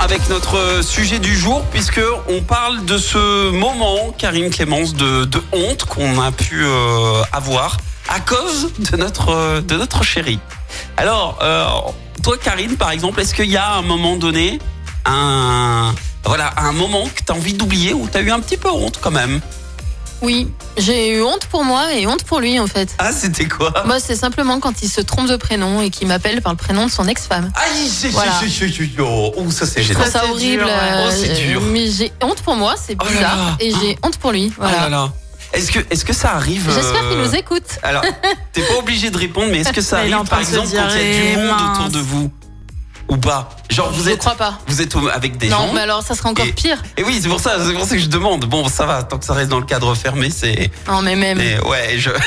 [0.00, 5.84] avec notre sujet du jour puisque on parle de ce moment, Karine Clémence, de, honte
[5.84, 7.76] qu'on a pu euh, avoir
[8.08, 10.38] à cause de notre de notre chérie.
[10.96, 11.66] Alors, euh,
[12.22, 14.58] toi, Karine, par exemple, est-ce qu'il y a un moment donné
[15.04, 18.56] un voilà un moment que tu as envie d'oublier ou tu as eu un petit
[18.56, 19.40] peu honte quand même?
[20.22, 20.48] Oui,
[20.78, 22.94] j'ai eu honte pour moi et honte pour lui en fait.
[22.98, 23.72] Ah, c'était quoi?
[23.86, 26.86] Moi, c'est simplement quand il se trompe de prénom et qu'il m'appelle par le prénom
[26.86, 27.50] de son ex-femme.
[27.56, 28.32] Aïe, c'est Voilà.
[29.00, 30.00] oh, oh, ça c'est Je gênant.
[30.00, 30.62] trouve ça c'est horrible.
[30.62, 30.72] dur, ouais.
[30.72, 31.60] euh, Oh, c'est dur.
[31.72, 33.36] Mais j'ai honte pour moi, c'est Oh là bizarre.
[33.36, 33.56] là.
[33.58, 34.52] Et j'ai honte pour lui.
[34.60, 34.88] Ah là Voilà.
[34.88, 35.12] là.
[35.54, 37.64] Est-ce que est-ce que ça arrive J'espère qu'il euh, nous écoute.
[37.82, 38.02] Alors,
[38.52, 40.76] t'es pas obligé de répondre, mais est-ce que ça est arrive par exemple quand il
[40.76, 42.30] y a du eh, monde autour de vous?
[43.10, 43.50] Ou pas?
[43.72, 44.58] Genre vous Je êtes crois pas.
[44.66, 46.80] vous êtes avec des non, gens mais alors ça serait encore Et- pire.
[46.96, 48.44] Et oui, c'est pour ça, c'est pour ça que je demande.
[48.44, 50.70] Bon, ça va, tant que ça reste dans le cadre fermé, c'est.
[50.88, 51.38] Non, mais même.
[51.38, 52.10] Mais ouais, je.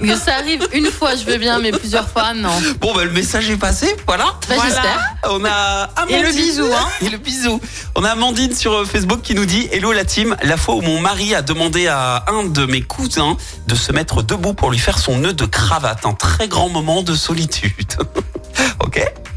[0.00, 2.48] Que ça arrive une fois, je veux bien, mais plusieurs fois, non.
[2.80, 4.24] Bon, bah le message est passé, voilà.
[4.48, 4.62] Bah, Voilà.
[4.64, 5.14] j'espère.
[5.28, 6.16] On a Amandine.
[6.16, 6.88] Et le bisou, hein.
[7.02, 7.60] Et le bisou.
[7.94, 10.80] On a Amandine sur euh, Facebook qui nous dit Hello la team, la fois où
[10.80, 13.36] mon mari a demandé à un de mes cousins
[13.68, 16.04] de se mettre debout pour lui faire son nœud de cravate.
[16.06, 17.74] Un très grand moment de solitude.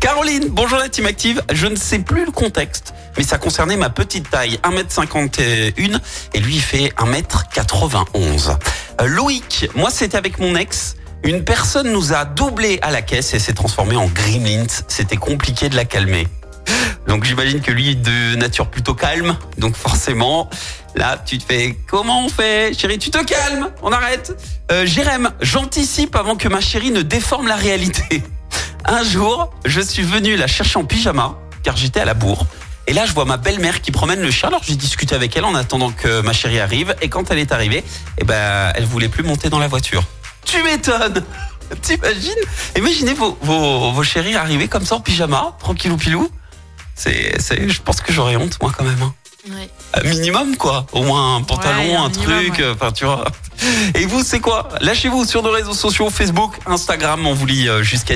[0.04, 1.42] Caroline, bonjour la team active.
[1.54, 5.98] Je ne sais plus le contexte, mais ça concernait ma petite taille, 1m51,
[6.34, 8.58] et lui il fait 1m91.
[9.00, 10.98] Euh, Loïc, moi c'était avec mon ex.
[11.24, 14.68] Une personne nous a doublé à la caisse et s'est transformée en gremlins.
[14.90, 16.28] C'était compliqué de la calmer.
[17.08, 19.38] Donc j'imagine que lui est de nature plutôt calme.
[19.58, 20.50] Donc forcément,
[20.98, 24.38] là tu te fais comment on fait Chérie, tu te calmes, on arrête?
[24.70, 28.22] Euh, Jérém, j'anticipe avant que ma chérie ne déforme la réalité.
[28.86, 32.46] Un jour, je suis venu la chercher en pyjama car j'étais à la bourre.
[32.86, 34.48] Et là, je vois ma belle-mère qui promène le chat.
[34.48, 36.94] Alors j'ai discuté avec elle en attendant que ma chérie arrive.
[37.02, 37.84] Et quand elle est arrivée,
[38.18, 40.04] eh ben, elle voulait plus monter dans la voiture.
[40.46, 41.24] Tu m'étonnes
[41.82, 42.32] T'imagines?
[42.78, 46.30] Imaginez vos, vos, vos chéris arriver comme ça en pyjama, tranquillou pilou.
[46.94, 49.02] C'est, c'est, je pense que j'aurais honte, moi, quand même.
[49.02, 49.14] hein.
[49.50, 49.70] Ouais.
[49.94, 50.86] Un minimum, quoi.
[50.92, 52.54] Au moins un pantalon, Ouais, un un, minimum, truc.
[52.60, 52.64] ouais.
[52.64, 53.26] euh, Enfin, tu vois.
[53.96, 54.70] Et vous, c'est quoi?
[54.82, 57.26] Lâchez-vous sur nos réseaux sociaux, Facebook, Instagram.
[57.26, 58.16] On vous lit euh, jusqu'à